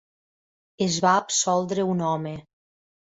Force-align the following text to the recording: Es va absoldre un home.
Es 0.85 0.95
va 1.05 1.11
absoldre 1.23 1.85
un 1.91 2.01
home. 2.07 2.33